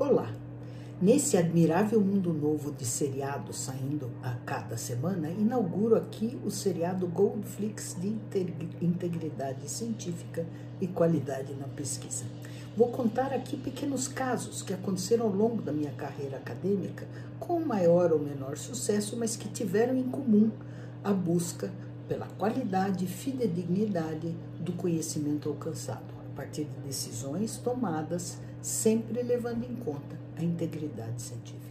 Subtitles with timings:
[0.00, 0.32] Olá!
[1.02, 7.96] Nesse admirável mundo novo de seriados saindo a cada semana, inauguro aqui o seriado Goldflix
[8.00, 8.16] de
[8.80, 10.46] integridade científica
[10.80, 12.26] e qualidade na pesquisa.
[12.76, 17.04] Vou contar aqui pequenos casos que aconteceram ao longo da minha carreira acadêmica,
[17.40, 20.52] com maior ou menor sucesso, mas que tiveram em comum
[21.02, 21.72] a busca
[22.06, 30.16] pela qualidade e fidedignidade do conhecimento alcançado, partir de decisões tomadas sempre levando em conta
[30.36, 31.66] a integridade científica.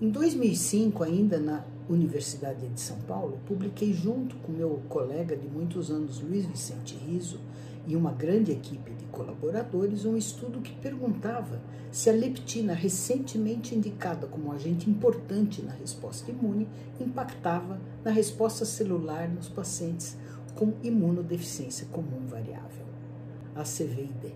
[0.00, 5.90] Em 2005, ainda na Universidade de São Paulo, publiquei junto com meu colega de muitos
[5.90, 7.40] anos, Luiz Vicente Riso,
[7.88, 11.60] e uma grande equipe de colaboradores, um estudo que perguntava
[11.90, 16.68] se a leptina, recentemente indicada como agente importante na resposta imune,
[17.00, 20.16] impactava na resposta celular nos pacientes
[20.54, 22.86] com imunodeficiência comum variável,
[23.56, 24.34] ACVID.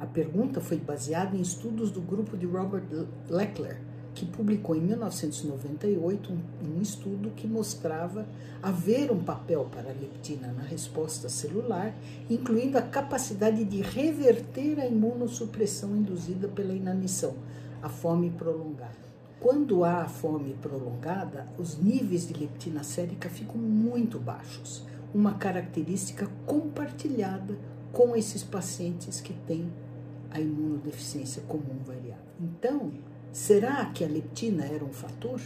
[0.00, 2.84] A pergunta foi baseada em estudos do grupo de Robert
[3.28, 3.80] Leckler,
[4.14, 8.26] que publicou em 1998 um, um, estudo que mostrava
[8.62, 11.94] haver um papel para a leptina na resposta celular,
[12.28, 17.34] incluindo a capacidade de reverter a imunossupressão induzida pela inanição,
[17.82, 19.08] a fome prolongada.
[19.40, 27.56] Quando há fome prolongada, os níveis de leptina sérica ficam muito baixos, uma característica compartilhada
[27.92, 29.70] com esses pacientes que têm
[30.30, 32.24] a imunodeficiência comum variável.
[32.40, 32.92] Então,
[33.32, 35.40] será que a leptina era um fator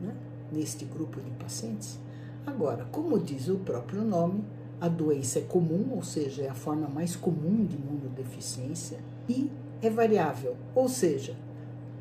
[0.00, 0.14] né,
[0.52, 1.98] neste grupo de pacientes?
[2.46, 4.44] Agora, como diz o próprio nome,
[4.80, 9.50] a doença é comum, ou seja, é a forma mais comum de imunodeficiência, e
[9.82, 11.36] é variável, ou seja,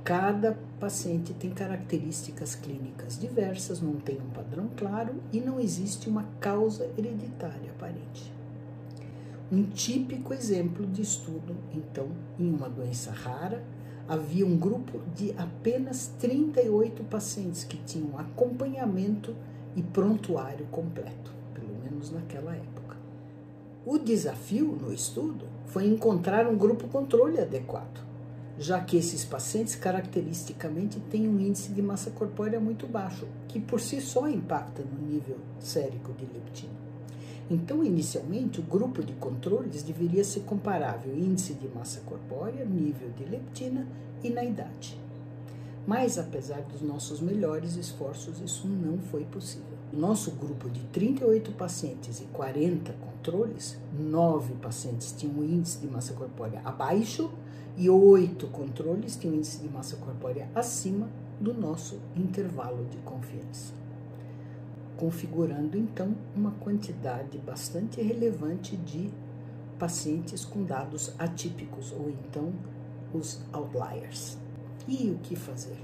[0.03, 6.23] cada paciente tem características clínicas diversas, não tem um padrão claro e não existe uma
[6.39, 8.36] causa hereditária aparente.
[9.49, 13.63] Um típico exemplo de estudo, então, em uma doença rara,
[14.05, 19.33] havia um grupo de apenas 38 pacientes que tinham acompanhamento
[19.73, 22.97] e prontuário completo, pelo menos naquela época.
[23.85, 28.05] O desafio no estudo foi encontrar um grupo controle adequado,
[28.59, 33.79] já que esses pacientes caracteristicamente têm um índice de massa corpórea muito baixo, que por
[33.79, 36.87] si só impacta no nível sérico de leptina.
[37.49, 43.23] Então, inicialmente, o grupo de controles deveria ser comparável índice de massa corpórea, nível de
[43.23, 43.87] leptina
[44.21, 44.99] e na idade.
[45.85, 49.77] Mas, apesar dos nossos melhores esforços, isso não foi possível.
[49.93, 56.61] Nosso grupo de 38 pacientes e 40 controles, 9 pacientes tinham índice de massa corpórea
[56.65, 57.31] abaixo
[57.77, 61.07] e 8 controles tinham índice de massa corpórea acima
[61.39, 63.86] do nosso intervalo de confiança
[64.97, 69.09] configurando então uma quantidade bastante relevante de
[69.77, 72.51] pacientes com dados atípicos ou então
[73.13, 74.37] os outliers.
[74.87, 75.77] E o que fazer?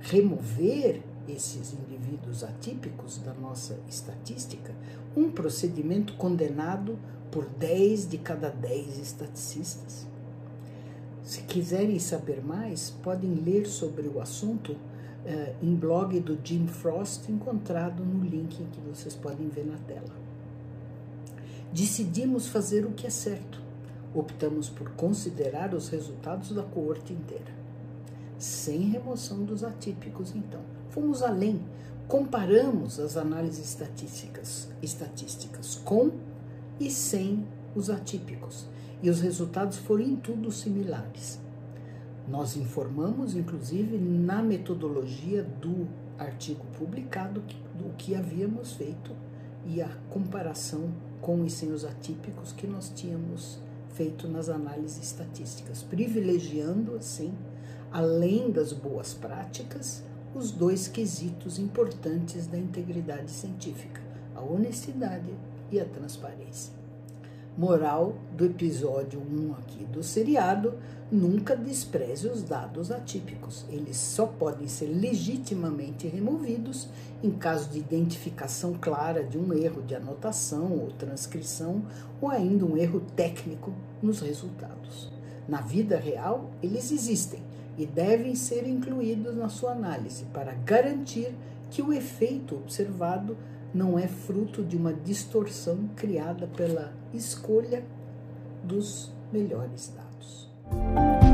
[0.00, 4.74] Remover esses indivíduos atípicos da nossa estatística,
[5.16, 6.98] um procedimento condenado
[7.30, 10.06] por 10 de cada 10 estaticistas.
[11.22, 14.76] Se quiserem saber mais, podem ler sobre o assunto
[15.26, 20.14] uh, em blog do Jim Frost, encontrado no link que vocês podem ver na tela.
[21.72, 23.60] Decidimos fazer o que é certo.
[24.14, 27.52] Optamos por considerar os resultados da coorte inteira,
[28.38, 30.60] sem remoção dos atípicos, então.
[30.88, 31.60] Fomos além,
[32.08, 36.12] comparamos as análises estatísticas, estatísticas com
[36.80, 38.66] e sem os atípicos,
[39.02, 41.38] e os resultados foram em tudo similares.
[42.28, 45.86] Nós informamos, inclusive, na metodologia do
[46.18, 47.40] artigo publicado
[47.74, 49.12] do que havíamos feito
[49.64, 53.60] e a comparação com os atípicos que nós tínhamos
[53.94, 57.32] feito nas análises estatísticas, privilegiando, assim,
[57.92, 60.02] além das boas práticas,
[60.34, 64.02] os dois quesitos importantes da integridade científica,
[64.34, 65.32] a honestidade
[65.70, 66.85] e a transparência
[67.56, 70.74] moral do episódio 1 aqui do seriado,
[71.10, 73.64] nunca despreze os dados atípicos.
[73.70, 76.88] Eles só podem ser legitimamente removidos
[77.22, 81.82] em caso de identificação clara de um erro de anotação ou transcrição
[82.20, 83.72] ou ainda um erro técnico
[84.02, 85.10] nos resultados.
[85.48, 87.40] Na vida real, eles existem
[87.78, 91.34] e devem ser incluídos na sua análise para garantir
[91.70, 93.36] que o efeito observado
[93.74, 97.84] não é fruto de uma distorção criada pela escolha
[98.62, 101.25] dos melhores dados.